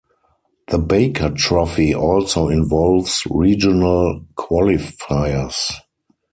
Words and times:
The 0.69 0.79
Baker 0.79 1.29
Trophy 1.29 1.93
also 1.93 2.47
involves 2.47 3.21
regional 3.29 4.25
qualifiers. 4.33 5.73